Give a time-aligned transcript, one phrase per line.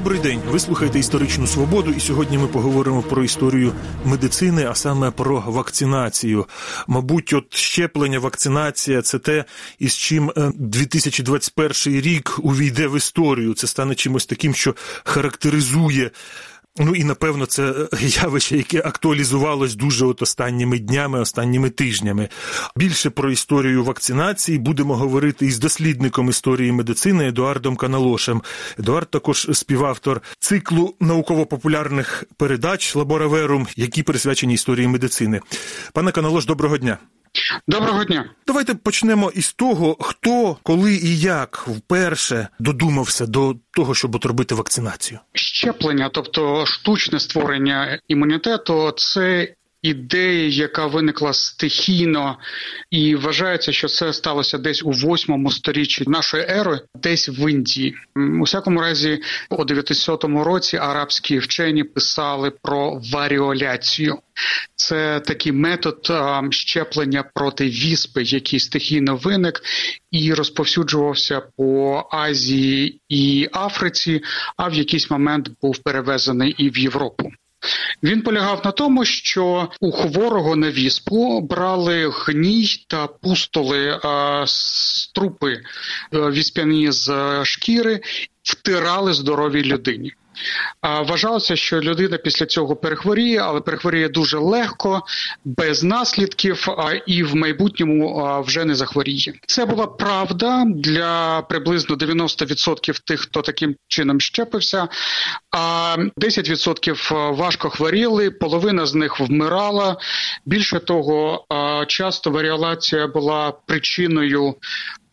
[0.00, 0.40] Добрий день.
[0.50, 3.72] Ви слухаєте історичну свободу, і сьогодні ми поговоримо про історію
[4.04, 6.46] медицини, а саме про вакцинацію.
[6.86, 9.44] Мабуть, от щеплення, вакцинація це те,
[9.78, 13.54] із чим 2021 е, рік увійде в історію.
[13.54, 14.74] Це стане чимось таким, що
[15.04, 16.10] характеризує
[16.82, 22.28] Ну і напевно це е, явище, яке актуалізувалось дуже от останніми днями, останніми тижнями.
[22.76, 28.42] Більше про історію вакцинації будемо говорити із дослідником історії медицини Едуардом Каналошем.
[28.78, 35.40] Едуард також співавтор циклу науково-популярних передач Лабораверум, які присвячені історії медицини.
[35.92, 36.98] Пане Каналош, доброго дня.
[37.66, 38.30] Доброго дня.
[38.46, 45.20] Давайте почнемо із того, хто, коли і як вперше додумався до того, щоб отробити вакцинацію.
[45.34, 52.38] Щеплення, тобто штучне створення імунітету, це ідея, яка виникла стихійно,
[52.90, 57.94] і вважається, що це сталося десь у восьмому сторіччі нашої ери, десь в Індії.
[58.40, 64.18] У всякому разі, у 900 році арабські вчені писали про варіоляцію.
[64.76, 66.12] Це такий метод
[66.50, 69.62] щеплення проти віспи, який стихійно виник
[70.10, 74.22] і розповсюджувався по Азії і Африці,
[74.56, 77.32] а в якийсь момент був перевезений і в Європу.
[78.02, 85.62] Він полягав на тому, що у хворого на віспу брали гній та пустоли а, струпи
[86.12, 87.10] віспяні з
[87.44, 88.00] шкіри,
[88.42, 90.12] втирали здоровій людині.
[90.82, 95.02] Вважалося, що людина після цього перехворіє, але перехворіє дуже легко,
[95.44, 96.66] без наслідків,
[97.06, 99.34] і в майбутньому вже не захворіє.
[99.46, 104.88] Це була правда для приблизно 90% тих, хто таким чином щепився.
[105.50, 109.96] А 10% важко хворіли, половина з них вмирала.
[110.46, 111.46] Більше того,
[111.88, 114.54] часто варіолація була причиною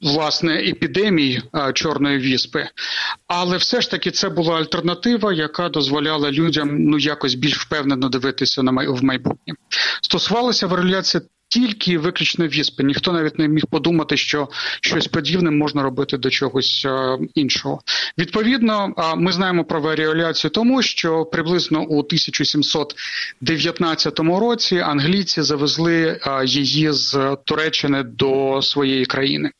[0.01, 1.41] власне епідемії
[1.73, 2.67] чорної віспи,
[3.27, 8.63] але все ж таки це була альтернатива, яка дозволяла людям ну якось більш впевнено дивитися
[8.63, 8.87] на май...
[8.87, 9.53] в майбутнє.
[10.01, 12.83] Стосувалася варіляція тільки виключно віспи.
[12.83, 14.47] Ніхто навіть не міг подумати, що
[14.81, 17.81] щось подібне можна робити до чогось а, іншого.
[18.17, 26.43] Відповідно, а, ми знаємо про варіоляцію, тому що приблизно у 1719 році англійці завезли а,
[26.43, 29.52] її з Туреччини до своєї країни.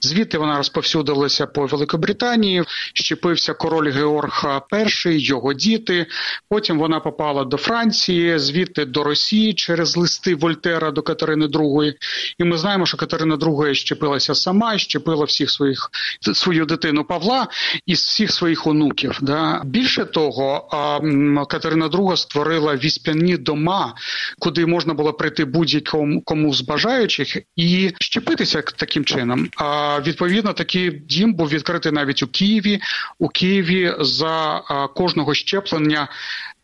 [0.00, 2.64] Звідти вона розповсюдилася по Великобританії.
[2.94, 4.62] Щепився король Георг
[5.06, 6.06] І, його діти.
[6.48, 11.92] Потім вона попала до Франції, звідти до Росії через листи Вольтера до Катерини II.
[12.38, 15.90] І ми знаємо, що Катерина II щепилася сама, щепила всіх своїх
[16.34, 17.48] свою дитину Павла
[17.86, 19.18] і всіх своїх онуків.
[19.22, 19.62] Да?
[19.64, 20.68] Більше того,
[21.48, 23.94] Катерина II створила віспяні дома,
[24.38, 29.48] куди можна було прийти будь-якому кому з бажаючих і щепитися таким чином.
[30.06, 32.80] Відповідно, такий дім був відкритий навіть у Києві.
[33.18, 34.62] У Києві за
[34.94, 36.08] кожного щеплення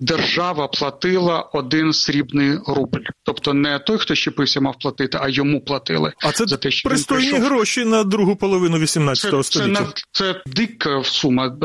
[0.03, 3.01] держава платила один срібний рубль.
[3.23, 6.13] Тобто не той, хто щепився, мав платити, а йому платили.
[6.19, 7.49] А це за те, що пристойні прийшов.
[7.49, 9.87] гроші на другу половину 18 століття.
[9.95, 11.57] Це, це, це дика сума.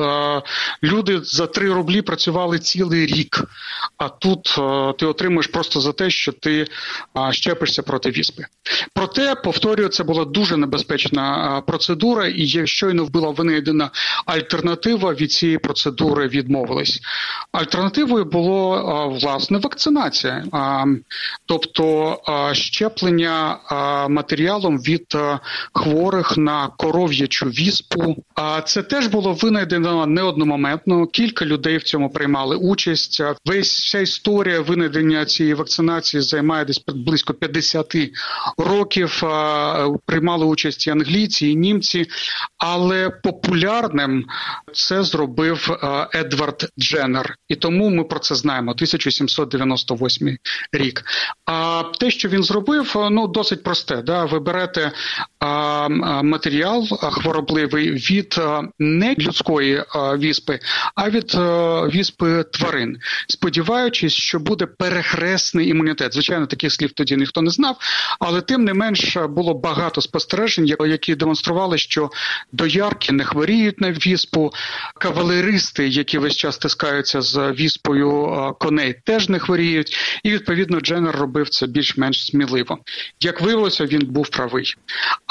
[0.84, 3.44] Люди за три рублі працювали цілий рік,
[3.98, 4.60] а тут
[5.00, 6.68] ти отримуєш просто за те, що ти
[7.32, 8.44] щепишся проти віспи.
[8.94, 11.27] Проте повторюю, це була дуже небезпечна
[11.68, 13.90] процедура, і щойно була винайдена
[14.26, 17.02] альтернатива від цієї процедури відмовились.
[17.52, 20.44] Альтернативою було власне вакцинація,
[21.46, 22.18] тобто
[22.54, 23.60] щеплення
[24.10, 25.18] матеріалом від
[25.74, 28.16] хворих на коров'ячу віспу.
[28.66, 31.08] Це теж було винайдено не одномоментно.
[31.08, 33.24] Кілька людей в цьому приймали участь.
[33.46, 37.96] Весь вся історія винайдення цієї вакцинації займає десь близько 50
[38.58, 39.24] років.
[40.06, 42.06] Приймали участь і англійці, і німці,
[42.58, 44.26] але популярним
[44.74, 45.78] це зробив
[46.16, 48.72] Едвард Дженнер, і тому ми про це знаємо.
[48.72, 50.38] 1798
[50.72, 51.04] рік.
[51.46, 54.02] А те, що він зробив, ну досить просте.
[54.02, 54.26] Да?
[54.26, 54.92] Ви берете
[56.24, 58.42] матеріал хворобливий від
[58.80, 60.60] не людської віспи,
[60.96, 61.36] а від
[61.96, 62.98] віспи тварин,
[63.28, 66.14] сподіваючись, що буде перехресний імунітет.
[66.14, 67.78] Звичайно, таких слів тоді ніхто не знав,
[68.20, 72.10] але тим не менш було багато спостережень, які демонстрували, що
[72.52, 74.52] доярки не хворіють на віспу,
[75.00, 81.50] кавалеристи, які весь час стискаються з віспою коней теж не хворіють, і відповідно Дженнер робив
[81.50, 82.78] це більш-менш сміливо.
[83.20, 84.76] Як виявилося, він був правий.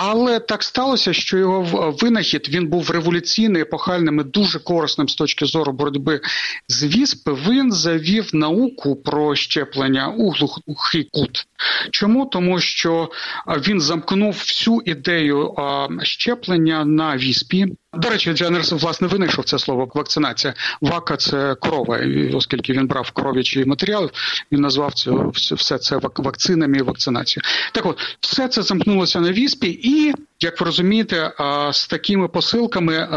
[0.09, 5.47] Але так сталося, що його винахід він був революційний, епохальним і дуже корисним з точки
[5.47, 6.21] зору боротьби
[6.69, 7.33] з віспи.
[7.33, 11.47] Він завів науку про щеплення у глухий кут.
[11.91, 12.27] Чому?
[12.27, 13.11] Тому що
[13.47, 15.55] він замкнув всю ідею
[16.03, 17.67] щеплення на віспі.
[17.99, 20.55] До речі, Дженерс власне винайшов це слово вакцинація.
[20.81, 22.01] Вака це корова,
[22.35, 24.11] оскільки він брав коров'ячий матеріал,
[24.53, 27.43] він назвав це все це вакцинами і вакцинацією.
[27.73, 31.33] Так от все це замкнулося на віспі, і як ви розумієте,
[31.73, 33.09] з такими посилками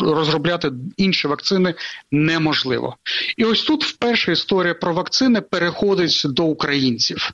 [0.00, 1.74] розробляти інші вакцини
[2.10, 2.96] неможливо.
[3.36, 7.30] І ось тут вперше історія про вакцини переходить до українців.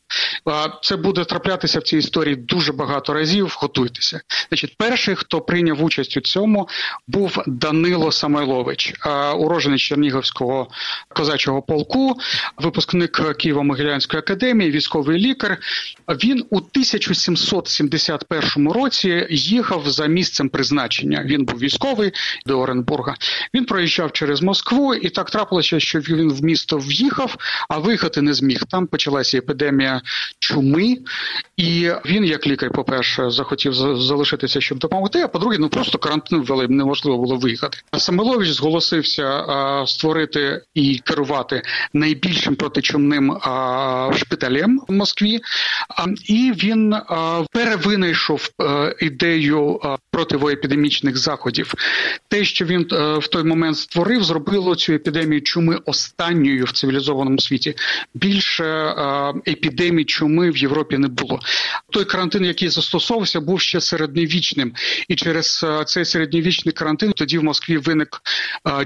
[0.83, 3.57] Це буде траплятися в цій історії дуже багато разів.
[3.61, 4.21] Готуйтеся.
[4.49, 6.69] Значить, перший, хто прийняв участь у цьому,
[7.09, 8.95] був Данило Самойлович,
[9.37, 10.69] уроженець Чернігівського
[11.09, 12.17] козачого полку,
[12.59, 15.59] випускник Києво-Могилянської академії, військовий лікар.
[16.09, 21.23] Він у 1771 році їхав за місцем призначення.
[21.25, 22.13] Він був військовий
[22.47, 23.15] до Оренбурга.
[23.55, 27.37] Він проїжджав через Москву, і так трапилося, що він в місто в'їхав,
[27.69, 28.63] а виїхати не зміг.
[28.71, 30.01] Там почалася епідемія
[30.39, 30.99] чуми,
[31.57, 35.23] і він, як лікар, по перше, захотів залишитися, щоб допомогти.
[35.23, 37.79] А по-друге, ну просто карантин ввели, неможливо було виїхати.
[37.99, 45.41] Самилович зголосився а, створити і керувати найбільшим протичумним а, шпиталем в Москві,
[45.89, 46.95] а, і він
[47.53, 48.49] перевинайшов
[49.01, 49.24] ідею
[50.11, 51.75] противоепідемічних заходів.
[52.29, 52.87] Те, що він
[53.21, 57.75] в той момент створив, зробило цю епідемію чуми останньою в цивілізованому світі.
[58.15, 58.65] Більше
[59.49, 61.41] епідемій чуми в Європі не було.
[61.91, 64.73] Той карантин, який застосовувався, був ще середньовічним,
[65.09, 68.21] і через цей середньовічний карантин тоді в Москві виник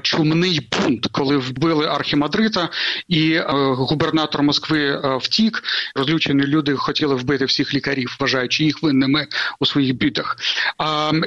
[0.02, 2.68] чумний бунт, коли вбили архімадрита,
[3.08, 5.62] і губернатор Москви втік.
[5.94, 9.26] Розлючені люди хотіли вбити всіх лікарів, вважаючи їх винними
[9.60, 10.27] у своїх бідах.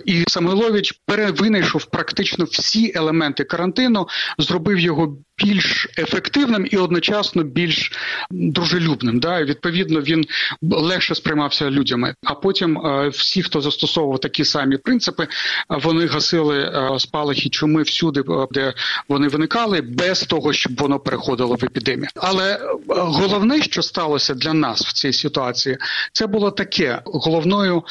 [0.05, 4.07] І Самойлович перевинайшов практично всі елементи карантину,
[4.37, 7.91] зробив його більш ефективним і одночасно більш
[8.31, 9.19] дружелюбним.
[9.19, 9.39] Да?
[9.39, 10.25] І Відповідно, він
[10.61, 12.15] легше сприймався людьми.
[12.23, 15.27] А потім е, всі, хто застосовував такі самі принципи,
[15.69, 18.73] вони гасили е, спалахи чуми всюди, е, де
[19.07, 22.07] вони виникали, без того, щоб воно переходило в епідемію.
[22.15, 25.77] Але головне, що сталося для нас в цій ситуації,
[26.13, 27.83] це було таке головною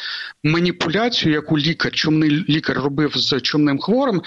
[0.43, 4.21] маніпуляцією, яку лікар, чумний лікар робив з чумним хворим,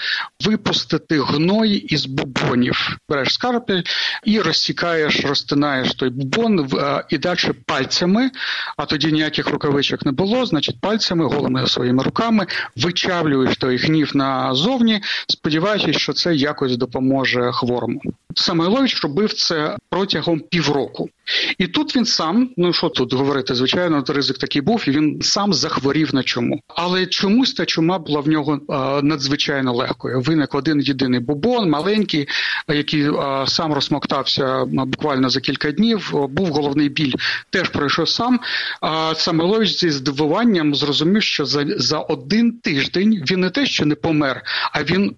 [0.45, 3.81] випустити гной із бубонів береш скарпель
[4.23, 6.69] і розсікаєш, розтинаєш той бубон
[7.09, 8.31] і далі пальцями,
[8.77, 15.01] а тоді ніяких рукавичок не було, значить пальцями, голими своїми руками вичавлюєш той гнів назовні,
[15.27, 18.01] сподіваючись, що це якось допоможе хворому.
[18.35, 21.09] Самойлович робив це протягом півроку.
[21.57, 25.53] І тут він сам, ну що тут говорити, звичайно, ризик такий був, і він сам
[25.53, 26.61] захворів на чому.
[26.67, 28.59] Але чомусь та чума була в нього
[29.03, 30.21] надзвичайно легкою.
[30.21, 32.27] Виник один єдиний бубон, маленький,
[32.67, 33.09] який
[33.47, 36.11] сам розсмоктався буквально за кілька днів.
[36.29, 37.13] Був головний біль,
[37.49, 38.39] теж пройшов сам.
[38.81, 43.95] А Самойлович зі здивуванням зрозумів, що за, за один тиждень він не те, що не
[43.95, 44.41] помер,
[44.71, 45.15] а він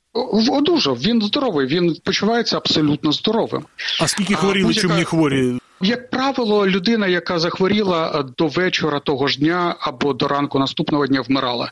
[0.52, 0.98] одужав.
[1.00, 3.66] Він здоровий, він почувається абсолютно здоровим.
[4.02, 5.60] А скільки хворіли чумні хворі?
[5.82, 11.22] Як правило, людина, яка захворіла до вечора того ж дня або до ранку наступного дня,
[11.22, 11.72] вмирала.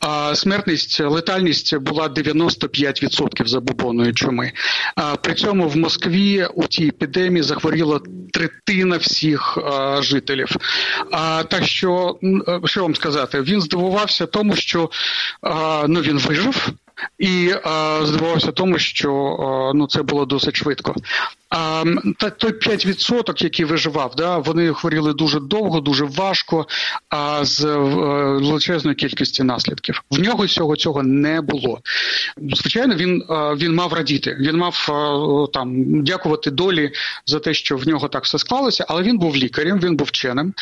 [0.00, 4.52] А смертність, летальність була 95% забубонної чуми.
[4.96, 8.00] А при цьому в Москві у тій епідемії захворіла
[8.32, 10.56] третина всіх а, жителів.
[11.12, 12.18] А так що
[12.64, 14.90] що вам сказати, він здивувався тому, що
[15.42, 16.72] а, ну він вижив.
[17.18, 20.94] І а, здивувався тому, що а, ну це було досить швидко.
[21.50, 21.84] А
[22.18, 26.66] та той 5%, який виживав, да вони хворіли дуже довго, дуже важко,
[27.08, 30.02] а з е, величезною кількістю наслідків.
[30.10, 31.80] В нього всього цього не було.
[32.52, 33.24] Звичайно, він
[33.56, 34.36] він мав радіти.
[34.40, 34.86] Він мав
[35.52, 36.90] там дякувати долі
[37.26, 40.54] за те, що в нього так все склалося, але він був лікарем, він був вченим,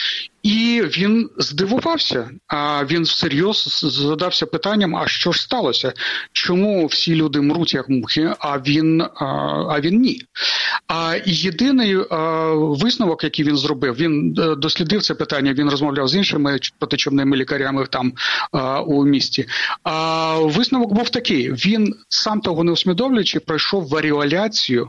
[0.42, 2.30] і він здивувався.
[2.46, 5.92] А він всерйоз задався питанням: а що ж сталося?
[6.32, 8.34] Чому всі люди мруть як мухи?
[8.38, 9.00] А він
[9.70, 10.22] а він ні.
[10.88, 11.96] А єдиний
[12.52, 15.52] висновок, який він зробив, він е, дослідив це питання.
[15.52, 18.12] Він розмовляв з іншими протичумними лікарями там
[18.86, 19.48] у місті.
[19.82, 24.88] А висновок був такий: він сам того не усвідомлюючи, пройшов варіоляцію.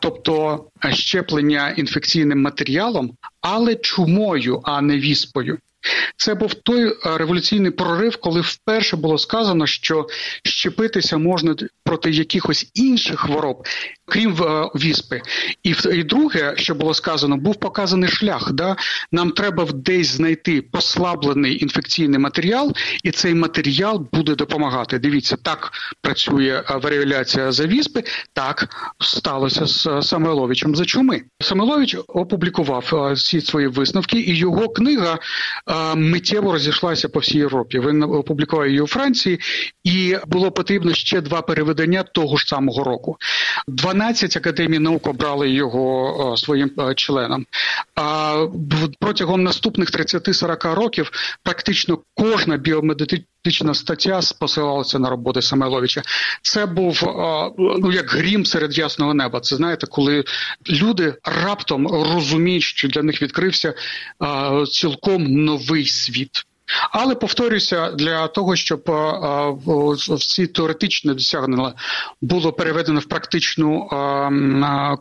[0.00, 5.58] Тобто щеплення інфекційним матеріалом, але чумою, а не віспою.
[6.16, 10.06] Це був той революційний прорив, коли вперше було сказано, що
[10.42, 11.54] щепитися можна
[11.84, 13.66] проти якихось інших хвороб,
[14.06, 15.20] крім е, віспи.
[15.62, 18.52] І і друге, що було сказано, був показаний шлях.
[18.52, 18.76] Да?
[19.12, 22.72] Нам треба десь знайти послаблений інфекційний матеріал,
[23.04, 24.98] і цей матеріал буде допомагати.
[24.98, 28.68] Дивіться, так працює е, варіоляція за віспи, так
[29.00, 31.22] сталося з Самойловичем за чуми.
[31.40, 35.18] Самойлович опублікував всі свої висновки, і його книга
[35.96, 37.78] миттєво розійшлася по всій Європі.
[37.80, 39.40] Він опублікував її у Франції,
[39.84, 43.16] і було потрібно ще два переведення того ж самого року.
[43.68, 47.46] 12 академій наук обрали його своїм членом.
[47.94, 48.46] А
[49.00, 51.10] протягом наступних 30-40 років
[51.42, 56.02] практично кожна біомедична стаття посилалася на роботи Самойловича.
[56.42, 57.02] Це був
[57.58, 59.40] ну як грім серед ясного неба.
[59.40, 60.24] Це знаєте, коли
[60.68, 63.74] люди раптом розуміють, що для них відкрився
[64.70, 66.46] цілком новий світ.
[66.90, 68.90] Але повторюся, для того, щоб
[70.08, 71.72] всі теоретичні досягнення
[72.20, 73.88] було переведено в практичну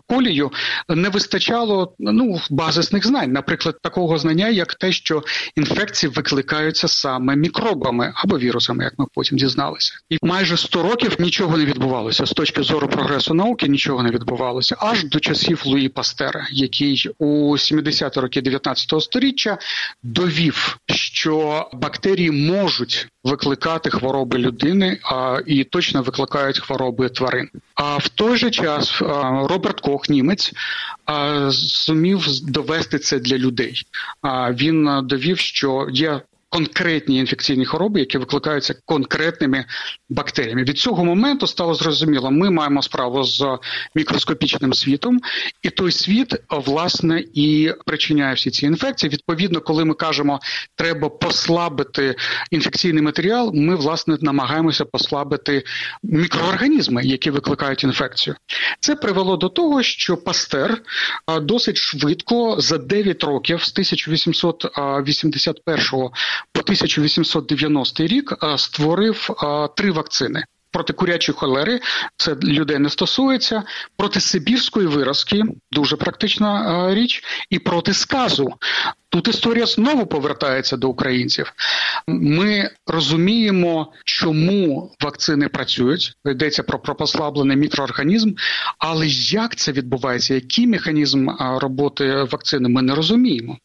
[0.08, 0.52] колію,
[0.90, 5.24] не вистачало ну базисних знань, наприклад, такого знання, як те, що
[5.56, 11.58] інфекції викликаються саме мікробами або вірусами, як ми потім дізналися, і майже 100 років нічого
[11.58, 12.26] не відбувалося.
[12.26, 14.76] З точки зору прогресу науки, нічого не відбувалося.
[14.80, 19.58] Аж до часів Луї Пастера, який у 70-ті роки 19 століття
[20.04, 27.50] довів, що бактерії можуть викликати хвороби людини а, і точно викликають хвороби тварин.
[27.76, 29.02] А в той же час
[29.50, 30.54] Роберт Кох, німець,
[31.48, 33.82] зумів довести це для людей.
[34.22, 39.66] А він довів, що є конкретні інфекційні хвороби, які викликаються конкретними
[40.10, 40.64] бактеріями.
[40.64, 43.58] Від цього моменту стало зрозуміло, ми маємо справу з
[43.96, 45.20] мікроскопічним світом,
[45.62, 49.10] і той світ власне і причиняє всі ці інфекції.
[49.10, 50.40] Відповідно, коли ми кажемо,
[50.76, 52.16] треба послабити
[52.52, 55.64] інфекційний матеріал, ми власне намагаємося послабити
[56.04, 58.36] мікроорганізми, які викликають інфекцію.
[58.80, 60.82] Це привело до того, що Пастер
[61.42, 66.10] досить швидко за 9 років з 1881
[66.52, 70.44] по 1890 рік е, створив е, три вакцини.
[70.72, 71.80] Проти курячої холери
[72.18, 73.64] це людей не стосується,
[73.96, 78.54] проти сибірської виразки дуже практична е, річ, і проти сказу.
[79.10, 81.54] Тут історія знову повертається до українців.
[82.08, 86.14] Ми розуміємо, чому вакцини працюють.
[86.26, 88.34] Йдеться про пропослаблений мікроорганізм,
[88.80, 93.58] але як це відбувається, який механізм роботи вакцини, ми не розуміємо.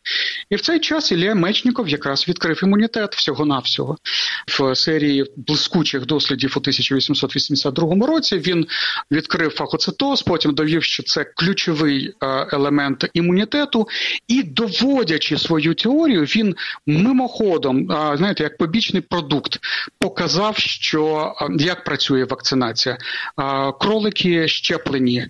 [0.51, 3.97] І в цей час Ілля Мечніков якраз відкрив імунітет всього-навсього
[4.49, 8.39] в серії блискучих дослідів у 1882 році.
[8.39, 8.67] Він
[9.11, 12.15] відкрив фагоцитоз, потім довів, що це ключовий
[12.53, 13.89] елемент імунітету,
[14.29, 16.55] і доводячи свою теорію, він
[16.87, 19.59] мимоходом, знаєте, як побічний продукт,
[19.99, 22.99] показав, що як працює вакцинація.
[23.81, 25.27] Кролики щеплені,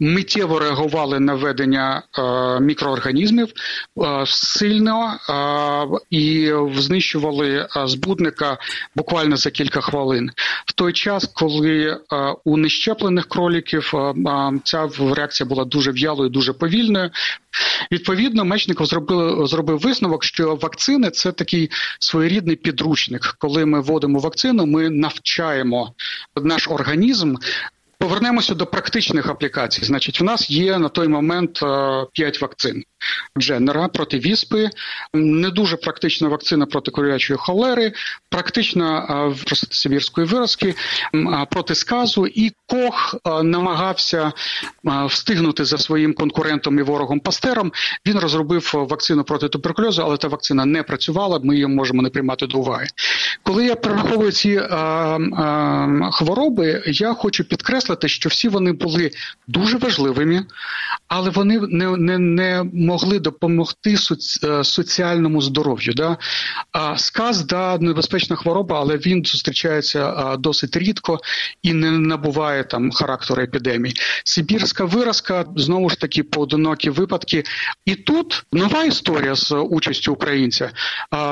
[0.00, 2.02] миттєво реагували на ведення
[2.60, 3.48] мікроорганізмів
[4.26, 5.18] сильно
[6.10, 8.58] і знищували збудника
[8.96, 10.30] буквально за кілька хвилин.
[10.66, 12.00] В той час, коли
[12.44, 13.92] у нещеплених кроліків
[14.64, 17.10] ця реакція була дуже в'ялою, дуже повільною.
[17.92, 18.44] Відповідно,
[18.78, 21.70] Мечников зробив, зробив висновок, що вакцини це такий
[22.00, 23.36] своєрідний підручник.
[23.38, 25.94] Коли ми вводимо вакцину, ми навчаємо
[26.36, 27.36] наш організм
[28.00, 29.84] Повернемося до практичних аплікацій.
[29.84, 32.84] Значить, в нас є на той момент е, п'ять вакцин.
[33.38, 34.70] Дженера проти віспи,
[35.14, 37.92] не дуже практична вакцина проти курячої холери,
[38.28, 40.74] практична е, проти сибірської виразки,
[41.50, 44.32] проти сказу, і Кох е, намагався
[45.06, 47.72] встигнути за своїм конкурентом і ворогом Пастером.
[48.06, 51.40] Він розробив вакцину проти туберкульозу, але та вакцина не працювала.
[51.44, 52.86] Ми її можемо не приймати до уваги.
[53.42, 59.10] Коли я перераховую ці а, а, хвороби, я хочу підкреслити, що всі вони були
[59.46, 60.46] дуже важливими,
[61.08, 63.96] але вони не не, не могли допомогти
[64.44, 65.92] е, соціальному здоров'ю.
[65.94, 66.16] Да?
[66.96, 71.20] Сказ да, небезпечна хвороба, але він зустрічається досить рідко
[71.62, 73.94] і не набуває там характеру епідемії.
[74.24, 77.44] Сибірська виразка знову ж таки поодинокі випадки.
[77.84, 80.70] І тут нова історія з участю українця.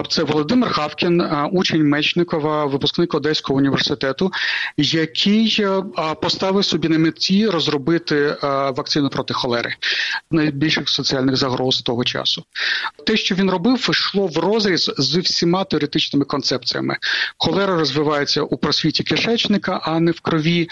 [0.09, 1.23] Це Володимир Хавкін,
[1.53, 4.33] учень Мечникова, випускник Одеського університету,
[4.77, 5.83] який е,
[6.23, 8.37] поставив собі на меті розробити е,
[8.71, 9.75] вакцину проти холери
[10.31, 12.45] найбільших соціальних загроз того часу.
[13.07, 16.97] Те, що він робив, йшло в розріз з всіма теоретичними концепціями.
[17.39, 20.69] Холера розвивається у просвіті кишечника, а не в крові.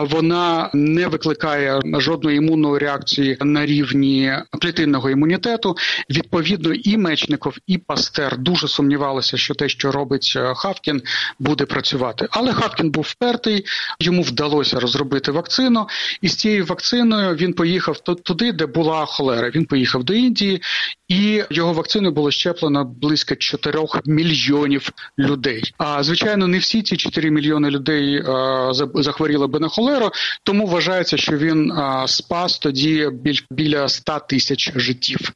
[0.00, 5.76] вона не викликає жодної імунної реакції на рівні клітинного імунітету.
[6.10, 11.02] Відповідно, і Мечников, і Пастер дуже сумнівалися, що те, що робить е, Хавкін,
[11.38, 12.28] буде працювати.
[12.30, 13.64] Але Хавкін був впертий,
[14.00, 15.86] йому вдалося розробити вакцину,
[16.20, 19.50] і з цією вакциною він поїхав туди, де була холера.
[19.50, 20.62] Він поїхав до Індії,
[21.08, 25.74] і його вакциною було щеплено близько 4 мільйонів людей.
[25.78, 30.10] А звичайно, не всі ці 4 мільйони людей а, захворіли би на холеру,
[30.42, 35.32] тому вважається, що він а, спас тоді біль, біля 100 тисяч життів.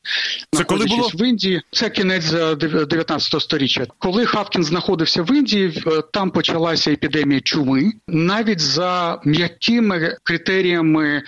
[0.53, 1.11] Це коли було?
[1.15, 1.63] в Індії.
[1.71, 3.87] Це кінець 19 століття.
[3.99, 11.23] Коли Хавкін знаходився в Індії, там почалася епідемія чуми, навіть за м'якими критеріями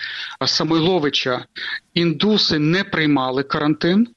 [0.45, 1.45] Самойловича
[1.95, 4.07] індуси не приймали карантин.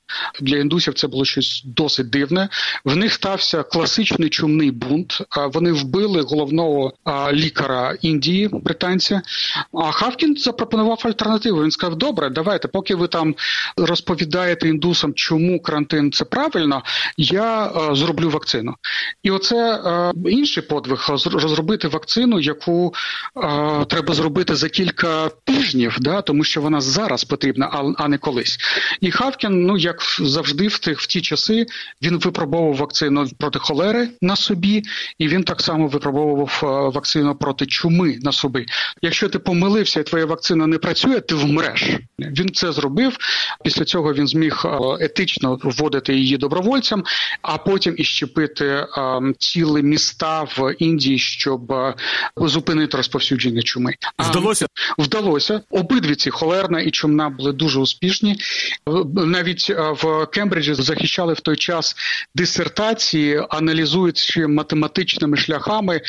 [0.40, 2.48] Для індусів це було щось досить дивне.
[2.84, 5.22] В них стався класичний чумний бунт.
[5.52, 6.92] Вони вбили головного
[7.32, 9.22] лікаря Індії, британця.
[9.72, 11.62] А Хавкін запропонував альтернативу.
[11.62, 13.34] Він сказав: Добре, давайте, поки ви там
[13.76, 16.82] розповідаєте індусам, чому карантин це правильно,
[17.16, 18.74] я зроблю вакцину.
[19.22, 19.82] І оце
[20.26, 22.94] інший подвиг розробити вакцину, яку
[23.88, 28.58] треба зробити за кілька тижнів, да, тому що вона зараз потрібна, а не колись.
[29.00, 31.66] І Хавкін, ну як завжди, в тих в ті часи
[32.02, 34.82] він випробовував вакцину проти холери на собі,
[35.18, 38.66] і він так само випробовував е, вакцину проти чуми на собі.
[39.02, 41.90] Якщо ти помилився, і твоя вакцина не працює, ти вмреш.
[42.18, 43.16] Він це зробив.
[43.64, 44.68] Після цього він зміг е,
[45.00, 47.04] етично вводити її добровольцям,
[47.42, 48.86] а потім і щепити е,
[49.38, 51.74] цілі міста в Індії, щоб
[52.36, 53.94] зупинити розповсюдження чуми.
[54.18, 54.66] Вдалося
[54.98, 55.60] вдалося.
[55.70, 58.36] Обидві ці холерна і чумна були дуже успішні.
[59.14, 61.96] Навіть в Кембриджі захищали в той час
[62.34, 66.00] дисертації, аналізуючи математичними шляхами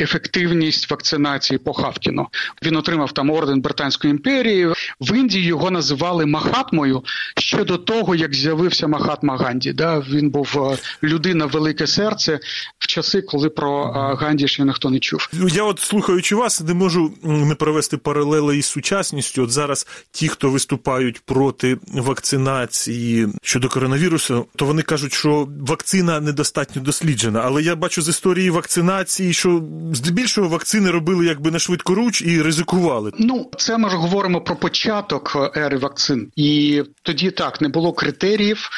[0.00, 2.28] ефективність вакцинації по Хавкіну.
[2.62, 4.66] Він отримав там орден Британської імперії.
[5.00, 7.04] В Індії його називали Махатмою
[7.36, 9.72] ще до того, як з'явився Махатма Ганді.
[9.72, 12.40] Да, він був людина велике серце
[12.94, 13.84] часи, коли про
[14.20, 15.28] Ганді ще ніхто не чув.
[15.32, 19.42] Я от слухаючи вас, не можу не провести паралели із сучасністю.
[19.42, 26.82] От зараз ті, хто виступають проти вакцинації щодо коронавірусу, то вони кажуть, що вакцина недостатньо
[26.82, 27.42] досліджена.
[27.44, 33.12] Але я бачу з історії вакцинації, що здебільшого вакцини робили якби на швидкоруч і ризикували.
[33.18, 38.68] Ну це ми ж говоримо про початок ери вакцин, і тоді так не було критеріїв,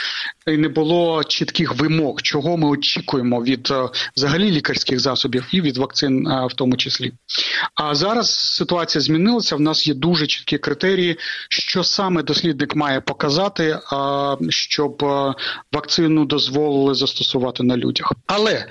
[0.46, 5.76] і не було чітких вимог, чого ми очікуємо від е, взагалі лікарських засобів і від
[5.76, 7.12] вакцин, е, в тому числі.
[7.74, 9.56] А зараз ситуація змінилася.
[9.56, 11.16] В нас є дуже чіткі критерії,
[11.48, 13.78] що саме дослідник має показати,
[14.48, 15.34] щоб е,
[15.72, 18.12] вакцину дозволили застосувати на людях.
[18.26, 18.66] Але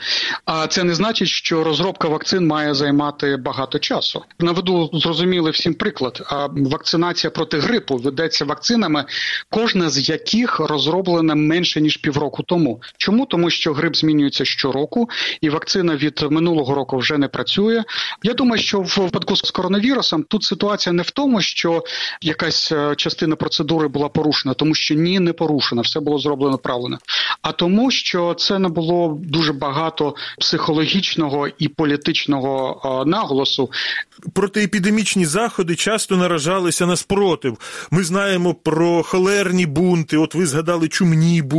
[0.70, 4.24] це не значить, що розробка вакцин має займати багато часу.
[4.40, 6.28] Наведу зрозумілий всім приклад.
[6.52, 9.06] Вакцинація проти грипу ведеться вакцинами,
[9.50, 12.82] кожна з яких розроблена менше ніж півроку тому.
[12.98, 15.10] Чому тому, що грип змінюється щороку,
[15.42, 17.84] і вакцина від минулого року вже не працює.
[18.24, 21.84] Я думаю, що в випадку з коронавірусом тут ситуація не в тому, що
[22.22, 26.98] якась е, частина процедури була порушена, тому що ні, не порушена, все було зроблено правильно.
[27.42, 33.70] А тому, що це не було дуже багато психологічного і політичного е, наголосу.
[34.34, 37.58] Протиепідемічні заходи часто наражалися на спротив.
[37.92, 40.18] Ми знаємо про холерні бунти.
[40.18, 41.55] От ви згадали чумні бунти.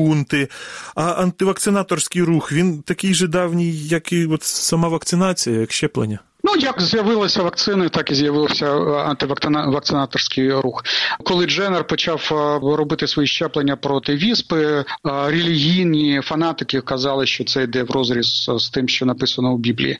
[0.94, 6.18] А антивакцинаторський рух він такий же давній, як і от сама вакцинація, як щеплення.
[6.46, 10.84] Ну, як з'явилися вакцини, так і з'явився е, антивакцинаторський рух.
[11.24, 17.62] Коли Дженнер почав е, робити свої щеплення проти віспи, е, релігійні фанатики казали, що це
[17.62, 19.98] йде в розріз з тим, що написано у Біблії.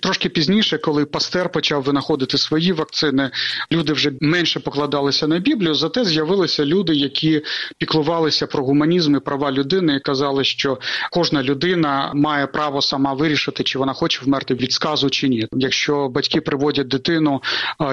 [0.00, 3.30] Трошки пізніше, коли Пастер почав винаходити свої вакцини,
[3.72, 5.74] люди вже менше покладалися на Біблію.
[5.74, 7.42] Зате з'явилися люди, які
[7.78, 10.78] піклувалися про гуманізм і права людини, і казали, що
[11.12, 15.48] кожна людина має право сама вирішити, чи вона хоче вмерти від сказу чи ні.
[15.52, 17.42] Якщо що батьки приводять дитину,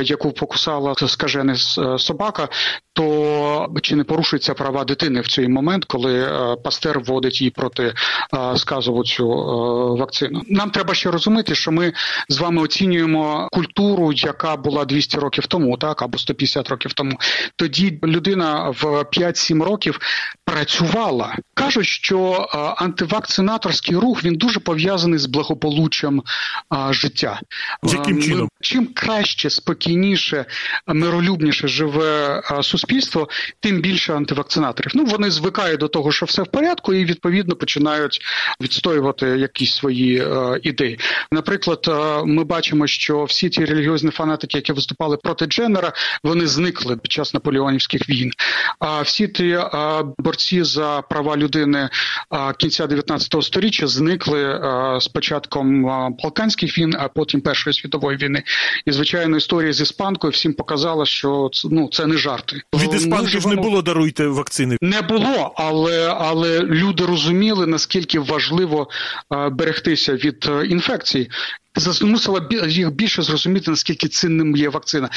[0.04, 2.50] яку покусала скажена е, собака,
[2.94, 7.84] то чи не порушуються права дитини в цей момент, коли е, пастер вводить її проти
[7.84, 9.28] е, сказу цю
[10.00, 10.42] вакцину?
[10.48, 11.94] Нам треба ще розуміти, що ми
[12.30, 17.20] з вами оцінюємо культуру, яка була 200 років тому, так або 150 років тому.
[17.56, 20.00] Тоді людина в 5-7 років
[20.46, 21.36] працювала.
[21.54, 26.24] Кажуть, що антивакцинаторський рух він дуже пов'язаний з благополуччям
[26.92, 27.40] життя
[27.94, 28.50] Яким чином?
[28.62, 30.46] Чим краще, спокійніше,
[30.88, 34.92] миролюбніше живе суспільство, тим більше антивакцинаторів.
[34.96, 38.22] Ну вони звикають до того, що все в порядку, і відповідно починають
[38.62, 41.00] відстоювати якісь свої е, ідеї.
[41.32, 45.94] Наприклад, е, ми бачимо, що всі ті релігіозні фанатики, які виступали проти Дженнера,
[46.24, 48.32] вони зникли під час наполеонівських війн.
[48.80, 49.70] А всі ті е,
[50.18, 51.90] борці за права людини
[52.32, 55.84] е, кінця 19 століття зникли е, з початком
[56.24, 58.44] Балканських війн, а потім Першої світової війни.
[58.86, 62.62] І звичайно, історія з іспанкою всім показала, що ну це не жарти.
[62.74, 64.78] Від іспанки ж не було даруйте вакцини.
[64.82, 68.88] Не було, але але люди розуміли наскільки важливо
[69.52, 71.30] берегтися від інфекцій.
[71.76, 75.10] Змусила їх більше зрозуміти наскільки цінним є вакцина.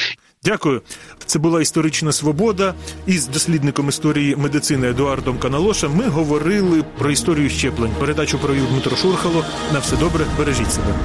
[0.43, 0.81] Дякую.
[1.25, 2.73] Це була історична свобода.
[3.07, 7.91] Із дослідником історії медицини Едуардом Каналошем ми говорили про історію щеплень.
[7.99, 9.45] Передачу провів Дмитро Шурхало.
[9.73, 10.95] На все добре, бережіть себе.